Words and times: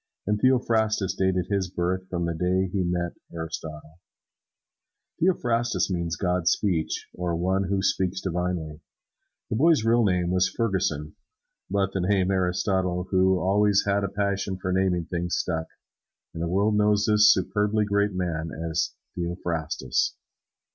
And 0.25 0.41
Theophrastus 0.41 1.13
dated 1.13 1.45
his 1.51 1.69
birth 1.69 2.07
from 2.09 2.25
the 2.25 2.33
day 2.33 2.67
he 2.73 2.81
met 2.81 3.13
Aristotle. 3.31 3.99
Theo 5.19 5.35
Phrastus 5.35 5.91
means 5.91 6.15
God's 6.15 6.49
speech, 6.53 7.07
or 7.13 7.35
one 7.35 7.65
who 7.65 7.83
speaks 7.83 8.19
divinely. 8.19 8.81
The 9.51 9.57
boy's 9.57 9.85
real 9.85 10.03
name 10.03 10.31
was 10.31 10.49
Ferguson. 10.49 11.15
But 11.69 11.93
the 11.93 11.99
name 12.01 12.09
given 12.29 12.29
by 12.29 12.33
Aristotle, 12.33 13.09
who 13.11 13.37
always 13.39 13.83
had 13.85 14.03
a 14.03 14.07
passion 14.09 14.57
for 14.59 14.73
naming 14.73 15.05
things, 15.05 15.35
stuck, 15.37 15.67
and 16.33 16.41
the 16.41 16.47
world 16.49 16.75
knows 16.75 17.05
this 17.05 17.31
superbly 17.31 17.85
great 17.85 18.13
man 18.15 18.49
as 18.71 18.95
Theophrastus. 19.13 20.15